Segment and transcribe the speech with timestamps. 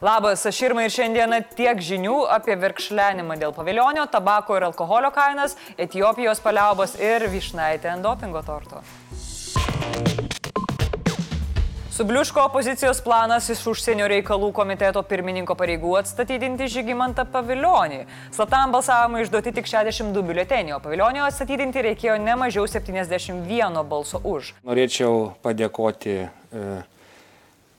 [0.00, 5.56] Labas, aš Irma ir šiandieną tiek žinių apie virkšlenimą dėl paviljonio, tabako ir alkoholio kainas,
[5.74, 8.78] Etijopijos paliaubos ir višnaitę ant dopingo torto.
[11.96, 18.04] Subliuško opozicijos planas iš užsienio reikalų komiteto pirmininko pareigų atstatydinti Žygimantą paviljonį.
[18.36, 24.52] Slatam balsavimui išduoti tik 62 biuleteniai, o paviljonio atstatydinti reikėjo ne mažiau 71 balso už.
[24.62, 26.62] Norėčiau padėkoti e,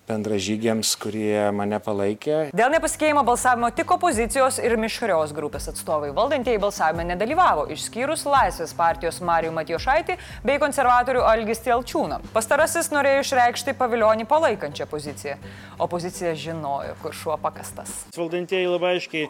[0.09, 2.39] bendražygiams, kurie mane palaikė.
[2.55, 9.21] Dėl nepasikeimo balsavimo tik opozicijos ir mišrios grupės atstovai valdantieji balsavime nedalyvavo, išskyrus Laisvės partijos
[9.25, 12.21] Marijų Matijošaitį bei konservatorių Algis Tielčiūną.
[12.33, 15.37] Pastarasis norėjo išreikšti paviljonį palaikančią poziciją.
[15.79, 18.05] Opozicija žinojo, kur šuo pakastas.
[18.17, 19.29] Valdantieji labai aiškiai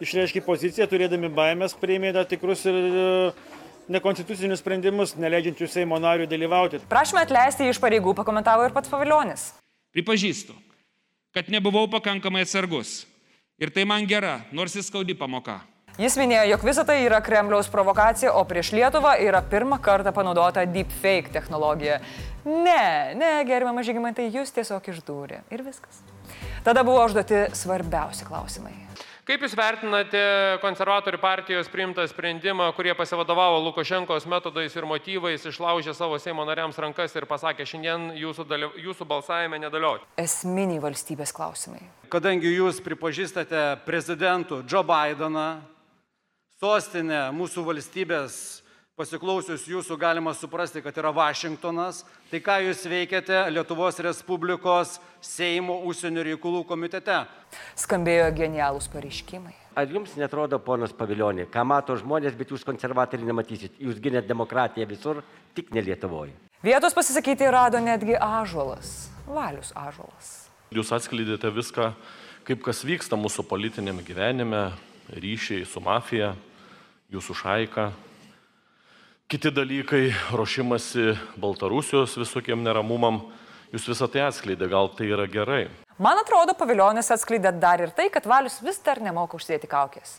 [0.00, 3.06] išreiškė poziciją, turėdami baimės, priėmė tam tikrus ir e,
[3.92, 6.84] nekonstitucinius sprendimus, neleidžiančius Seimo narių dalyvauti.
[6.90, 9.50] Prašymą atleisti iš pareigų pakomentavo ir pats paviljonis.
[9.90, 10.54] Pripažįstu,
[11.34, 13.04] kad nebuvau pakankamai atsargus.
[13.60, 15.58] Ir tai man gera, nors įskaudi pamoka.
[16.00, 20.62] Jis minėjo, jog visa tai yra Kremliaus provokacija, o prieš Lietuvą yra pirmą kartą panaudota
[20.64, 21.98] deepfake technologija.
[22.46, 25.42] Ne, ne, gerbiamas žygimantai, jūs tiesiog išdūrė.
[25.52, 26.00] Ir viskas.
[26.64, 28.72] Tada buvo užduoti svarbiausi klausimai.
[29.30, 30.20] Kaip Jūs vertinate
[30.58, 37.14] konservatorių partijos priimtą sprendimą, kurie pasivadovavo Lukošenkos metodais ir motyvais, išlaužė savo Seimo nariams rankas
[37.14, 38.72] ir pasakė, šiandien jūsų, dalyv...
[38.82, 40.08] jūsų balsavime nedalyvauti?
[40.18, 41.78] Esminiai valstybės klausimai.
[42.10, 45.46] Kadangi Jūs pripažįstate prezidentų Joe Bideną,
[46.58, 48.40] sostinę mūsų valstybės
[49.00, 56.24] pasiklausius jūsų galima suprasti, kad yra Vašingtonas, tai ką jūs veikiate Lietuvos Respublikos Seimo užsienio
[56.26, 57.22] reikalų komitete?
[57.80, 59.54] Skambėjo genialūs pareiškimai.
[59.78, 64.88] Ar jums netrodo, ponas Paviljonė, ką mato žmonės, bet jūs konservatoriai nematysit, jūs ginėt demokratiją
[64.90, 65.22] visur,
[65.56, 66.34] tik ne Lietuvoje.
[66.60, 70.50] Vietos pasisakyti rado netgi Ažuolas, Valius Ažuolas.
[70.74, 71.88] Jūs atskleidėte viską,
[72.44, 74.66] kaip kas vyksta mūsų politinėme gyvenime,
[75.16, 76.34] ryšiai su mafija,
[77.14, 77.88] jūsų šaika,
[79.30, 83.20] kiti dalykai, ruošimasi Baltarusijos visokiem neramumam.
[83.70, 85.68] Jūs visą tai atskleidė, gal tai yra gerai.
[86.02, 90.16] Man atrodo, paviljonis atskleidė dar ir tai, kad Valius vis dar nemoka užsėti kaukės.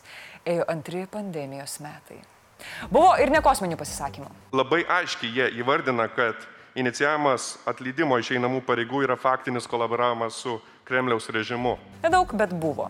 [0.48, 2.22] Ėjo antri pandemijos metai.
[2.88, 4.32] Buvo ir nekosminių pasisakymų.
[4.56, 6.48] Labai aiškiai jie įvardina, kad
[6.78, 10.56] inicijavimas atleidimo iš einamų pareigų yra faktinis kolaboravimas su
[10.88, 11.76] Kremliaus režimu.
[12.06, 12.88] Nedaug, bet buvo.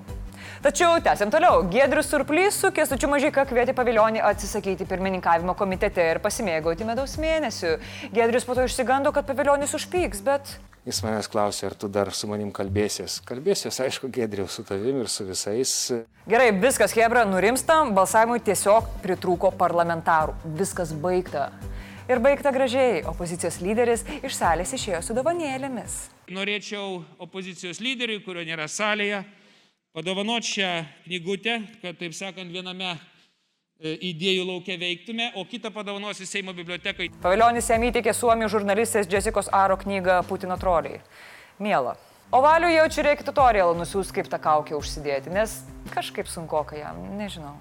[0.61, 1.63] Tačiau tęsiam toliau.
[1.71, 7.73] Giedrius Surplys su Kestučiu Mažyka kvietė paviljonį atsisakyti pirmininkavimo komitete ir pasimėgauti medaus mėnesių.
[8.13, 10.53] Giedrius po to išsigando, kad paviljonis užpyks, bet...
[10.83, 13.21] Jis manęs klausė, ar tu dar su manim kalbėsies.
[13.27, 15.75] Kalbėsies, aišku, Gedriau, su tavim ir su visais.
[16.27, 20.34] Gerai, viskas, Hebra, nurimstam, balsavimui tiesiog pritrūko parlamentarų.
[20.59, 21.53] Viskas baigta.
[22.11, 26.01] Ir baigta gražiai, opozicijos lyderis iš salės išėjo su dovanėlėmis.
[26.34, 29.23] Norėčiau opozicijos lyderiui, kurio nėra salėje,
[29.92, 30.70] padovanoti šią
[31.04, 37.10] knygutę, kad, taip sakant, viename e, idėjų laukia veiktume, o kitą padovanosiu Seimo bibliotekai.
[37.22, 41.03] Paviljonis jam įteikė suomių žurnalistės Jessicos Aro knygą Putino troliai.
[41.62, 41.98] Miela.
[42.32, 45.60] O valiu jaučiu reikia tutorialą nusiūs, kaip tą kaukę užsidėti, nes
[45.92, 47.59] kažkaip sunku, kai jam, nežinau.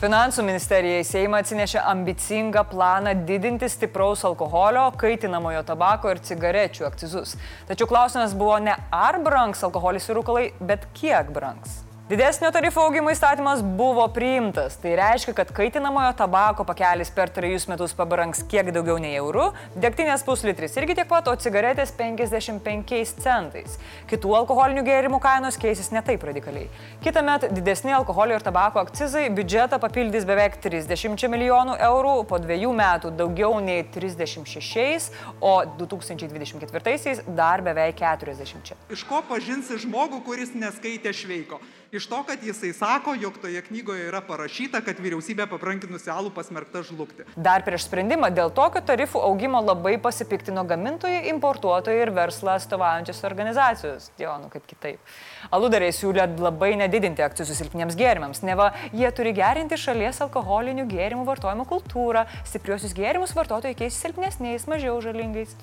[0.00, 7.34] Finansų ministerija į Seimą atsinešė ambicingą planą didinti stipraus alkoholio, kaitinamojo tabako ir cigarečių akcizus.
[7.68, 11.82] Tačiau klausimas buvo ne ar brangs alkoholis ir rūkalai, bet kiek brangs.
[12.10, 14.74] Didesnio tarifo augimo įstatymas buvo priimtas.
[14.82, 19.44] Tai reiškia, kad kaitinamojo tabako pakelis per trejus metus pabranks kiek daugiau nei eurų,
[19.78, 23.76] degtinės puslitris irgi tiek pat, o cigaretės 55 centais.
[24.10, 26.66] Kitų alkoholinių gėrimų kainos keisis ne taip radikaliai.
[27.04, 32.72] Kita met didesni alkoholio ir tabako akcizai biudžetą papildys beveik 30 milijonų eurų, po dviejų
[32.80, 38.74] metų daugiau nei 36, o 2024 dar beveik 40.
[38.98, 41.62] Iš ko pažinsi žmogų, kuris neskaitė šveiko?
[41.92, 46.84] Iš to, kad jisai sako, jog toje knygoje yra parašyta, kad vyriausybė paprankinusi alų pasmerkta
[46.86, 47.26] žlugti.
[47.34, 54.10] Dar prieš sprendimą dėl tokio tarifų augimo labai pasipiktino gamintojai, importuotojai ir verslą atstovaujančios organizacijos.
[54.22, 55.12] Jo, nu kaip kitaip.
[55.50, 61.66] Aludariai siūlė labai nedidinti akcijų silpniems gėrimams, neva jie turi gerinti šalies alkoholinių gėrimų vartojimo
[61.70, 65.56] kultūrą, stipriosius gėrimus vartotojai keisti silpnesniais, mažiau žalingais.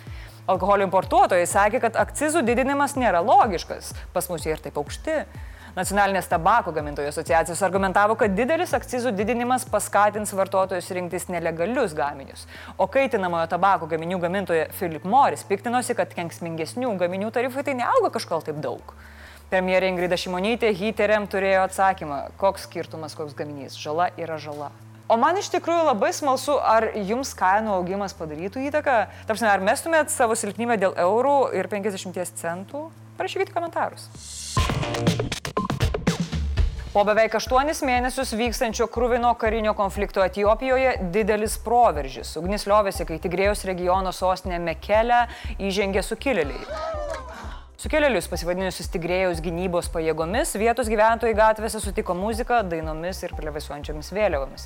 [0.48, 5.24] Alkoholio importuotojai sakė, kad akcizų didinimas nėra logiškas, pas mus jie ir taip aukšti.
[5.78, 12.48] Nacionalinės tabako gamintojų asociacijos argumentavo, kad didelis akcizų didinimas paskatins vartotojus rinktis nelegalius gaminius.
[12.82, 18.42] O kaitinamojo tabako gaminių gamintoja Philip Morris piktinosi, kad kenksmingesnių gaminių tarifai tai neauga kažkol
[18.48, 18.96] taip daug.
[19.52, 23.78] Premjerė Ingrida Šimonytė Hyteriam turėjo atsakymą, koks skirtumas, koks gaminys.
[23.78, 24.74] Žala yra žala.
[25.06, 29.04] O man iš tikrųjų labai smalsu, ar jums kainų augimas padarytų įtaką?
[29.30, 32.90] Tarpsime, ar mestumėt savo silpnybę dėl eurų ir 50 centų?
[33.18, 34.10] Parašykite komentarus.
[36.94, 42.32] Po beveik aštuonis mėnesius vykstančio krūvino karinio konflikto Etijopijoje didelis proveržis.
[42.42, 45.26] Ugnis liovėsi, kai Tigrėjos regiono sostinė Mekelė
[45.62, 47.06] įžengė sukilėliai.
[47.78, 54.64] Sukėlėlius pasivadinusius Tigrėjus gynybos pajėgomis vietos gyventojai gatvėse sutiko muziką, dainomis ir plevisuojančiomis vėliavomis.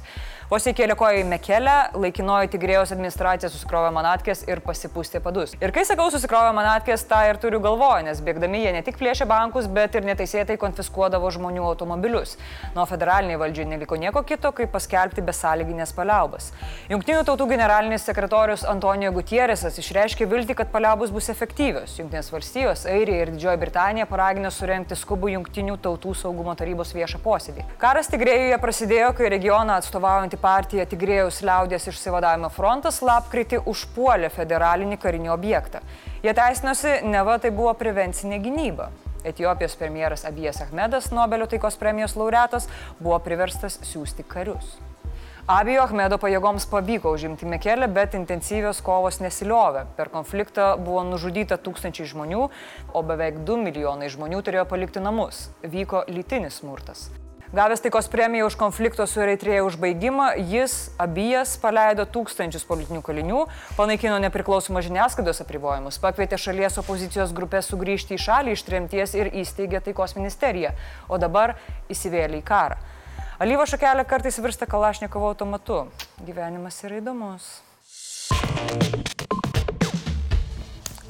[0.48, 5.58] Vos įkėlė koją į Mekelę, laikinoji Tigrėjos administracija susikrovė manatkės ir pasipūstė padus.
[5.60, 9.28] Ir kai sakau susikrovė manatkės, tą ir turiu galvoje, nes bėgdami jie ne tik plėšė
[9.28, 12.38] bankus, bet ir neteisėtai konfiskuodavo žmonių automobilius.
[12.78, 16.54] Nuo federaliniai valdžiai neliko nieko kito, kaip paskelbti besąlyginės paliaubas.
[16.88, 22.00] Junktinių tautų generalinis sekretorius Antonijo Gutierrezas išreiškė viltį, kad paliaubos bus efektyvios.
[22.00, 27.64] Junktinės valstijos, Airija ir Didžioji Britanija paragino surenkti skubų Junktinių tautų saugumo tarybos viešą posėdį.
[27.82, 35.34] Karas Tigrėjuje prasidėjo, kai regioną atstovaujantį partija Tigrėjaus liaudės išsivadavimo frontas lapkritį užpuolė federalinį karinį
[35.34, 35.82] objektą.
[36.22, 38.92] Jie teisinosi, neva tai buvo prevencinė gynyba.
[39.26, 42.70] Etijopijos premjeras Abijas Ahmedas, Nobelio taikos premijos laureatas,
[43.02, 44.78] buvo priverstas siūsti karius.
[45.50, 49.88] Abijo Ahmedo pajėgoms pavyko užimti Mekelę, bet intensyvios kovos nesiliovė.
[49.98, 52.44] Per konfliktą buvo nužudyta tūkstančiai žmonių,
[52.94, 55.48] o beveik 2 milijonai žmonių turėjo palikti namus.
[55.66, 57.10] Vyko lytinis smurtas.
[57.52, 63.42] Gavęs taikos premiją už konflikto su Eritrėja užbaigimą, jis abijas paleido tūkstančius politinių kalinių,
[63.76, 69.82] panaikino nepriklausomą žiniasklaidos apribojimus, pakvietė šalies opozicijos grupės sugrįžti į šalį iš tremties ir įsteigė
[69.90, 70.78] taikos ministeriją,
[71.10, 71.58] o dabar
[71.92, 72.80] įsivėlė į karą.
[73.42, 75.80] Alyvo šakelė kartais virsta kalašnikovo automatu.
[76.28, 77.48] Gyvenimas yra įdomus.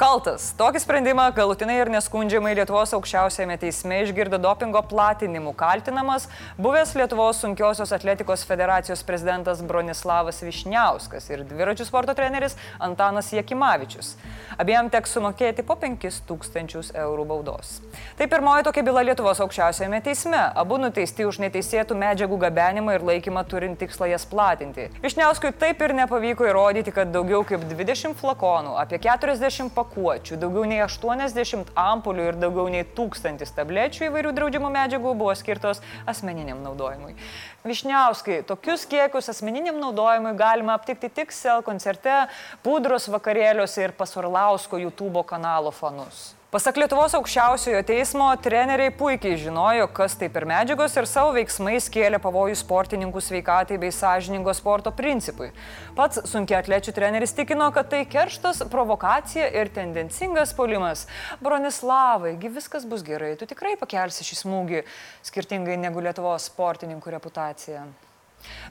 [0.01, 0.48] Kaltas.
[0.57, 6.24] Tokį sprendimą galutinai ir neskundžiamai Lietuvos aukščiausiame teisme išgirdo dopingo platinimu kaltinamas
[6.57, 14.15] buvęs Lietuvos sunkiosios atletikos federacijos prezidentas Bronislavas Višniauskas ir dviračių sporto treneris Antanas Jekimavičius.
[14.57, 17.75] Abiem teks sumokėti po 5000 eurų baudos.
[18.18, 20.42] Tai pirmoji tokia byla Lietuvos aukščiausiame teisme.
[20.63, 24.89] Abu nuteisti už neteisėtų medžiagų gabenimą ir laikymą turint tikslą jas platinti.
[25.06, 30.65] Višniauskui taip ir nepavyko įrodyti, kad daugiau kaip 20 flakonų, apie 40 pakų pakuočių, daugiau
[30.65, 37.15] nei 80 ampulių ir daugiau nei 1000 tablečių įvairių draudžiamų medžiagų buvo skirtos asmeniniam naudojimui.
[37.67, 42.27] Višniauskai, tokius kiekius asmeniniam naudojimui galima aptikti tik SEL koncerte,
[42.63, 46.31] pudros vakarėliuose ir pasurlausko YouTube kanalo fanus.
[46.51, 52.19] Pasak Lietuvos aukščiausiojo teismo, treneriai puikiai žinojo, kas tai per medžiagos ir savo veiksmais kėlė
[52.19, 55.48] pavojų sportininkų sveikatai bei sąžiningo sporto principui.
[55.95, 61.07] Pats sunkia atlečių treneris tikino, kad tai kerštas, provokacija ir tendencingas polimas.
[61.39, 64.86] Bronislavai, viskas bus gerai, tu tikrai pakelsi šį smūgį,
[65.31, 67.88] skirtingai negu Lietuvos sportininkų reputacija.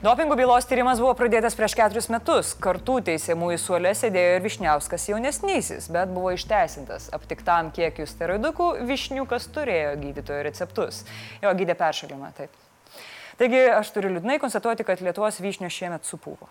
[0.01, 2.55] Dopingų bylos tyrimas buvo pradėtas prieš keturis metus.
[2.61, 7.11] Kartu teisėmųjų suolė sėdėjo ir Višniauskas jaunesnysis, bet buvo išteisintas.
[7.15, 11.05] Aptiktam kiekiu steroidukų Višniukas turėjo gydytojo receptus.
[11.43, 12.57] Jo gydė peršalimą, taip.
[13.41, 16.49] Taigi aš turiu liūdnai konstatuoti, kad Lietuvos vyšnio šiemet supūvo.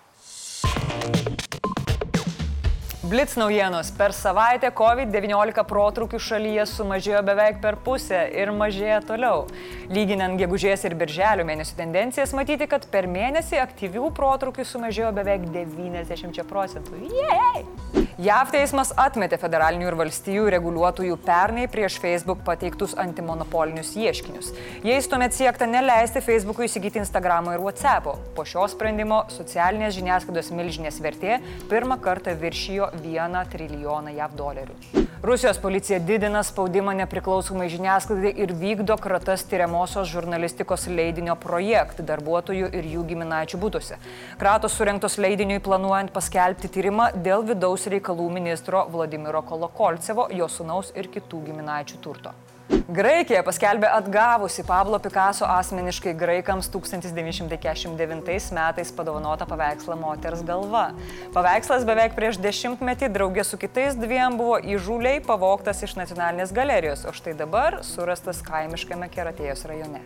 [3.11, 3.91] Blitz naujienos.
[3.91, 9.49] Per savaitę COVID-19 protrukių šalyje sumažėjo beveik per pusę ir mažėja toliau.
[9.91, 16.47] Lyginant gegužės ir birželio mėnesių tendencijas, matyti, kad per mėnesį aktyvių protrukių sumažėjo beveik 90
[16.53, 17.03] procentų.
[17.11, 18.00] Jei!
[18.21, 24.51] JAV teismas atmetė federalinių ir valstijų reguliuotojų pernai prieš Facebook pateiktus antimonopolinius ieškinius.
[24.85, 28.19] Jais tuomet siekta neleisti Facebook'ui įsigyti Instagram'o ir WhatsApp'o.
[28.37, 31.39] Po šio sprendimo socialinės žiniasklaidos milžinės vertė
[31.73, 35.07] pirmą kartą viršijo 1 trilijoną JAV dolerių.
[35.25, 42.89] Rusijos policija didina spaudimą nepriklausomai žiniasklaidai ir vykdo kratas tyriamosios žurnalistikos leidinio projektų darbuotojų ir
[42.95, 43.99] jų giminaičių būtuose.
[44.41, 51.11] Kratos surinktos leidiniui planuojant paskelbti tyrimą dėl vidaus reikalų ministro Vladimiro Kolokolcevo, jo sunaus ir
[51.13, 52.33] kitų giminaičių turto.
[52.71, 60.89] Graikija paskelbė atgavusi Pablo Picasso asmeniškai graikams 1949 metais padovanotą paveikslą Moters galva.
[61.35, 67.15] Paveikslas beveik prieš dešimtmetį draugė su kitais dviem buvo įžūliai pavoktas iš nacionalinės galerijos, o
[67.15, 70.05] štai dabar surastas kaimiškame Keratėjos rajone.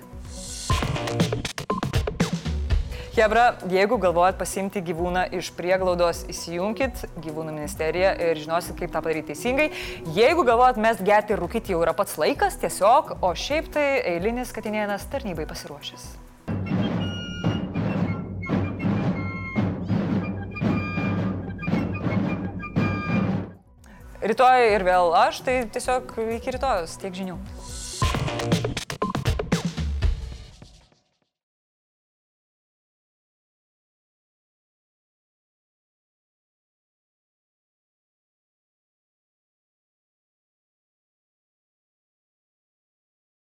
[3.14, 9.28] Hebra, jeigu galvojat pasimti gyvūną iš prieglaudos, įsijunkit gyvūnų ministeriją ir žinosit, kaip tą padaryti
[9.30, 9.68] teisingai.
[10.16, 14.50] Jeigu galvojat mest gerti ir rūkyti, jau yra pats laikas tiesiog, o šiaip tai eilinis
[14.50, 16.11] katinėnas tarnybai pasiruošęs.
[24.26, 27.38] Rytoj ir vėl aš, tai tiesiog iki rytojus tiek žinių.